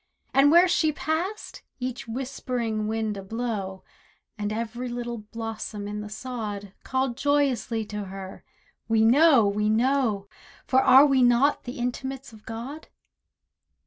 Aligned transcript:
And 0.33 0.49
where 0.51 0.67
she 0.67 0.91
passed, 0.91 1.61
each 1.79 2.07
whispering 2.07 2.87
wind 2.87 3.17
ablow, 3.17 3.83
And 4.35 4.51
every 4.51 4.89
little 4.89 5.19
blossom 5.19 5.87
in 5.87 6.01
the 6.01 6.09
sod, 6.09 6.73
Called 6.83 7.15
joyously 7.15 7.85
to 7.85 8.05
her, 8.05 8.43
"We 8.87 9.01
know, 9.03 9.45
we 9.45 9.69
know, 9.69 10.27
For 10.65 10.81
are 10.81 11.05
we 11.05 11.21
not 11.21 11.65
the 11.65 11.77
intimates 11.77 12.33
of 12.33 12.47
God?" 12.47 12.87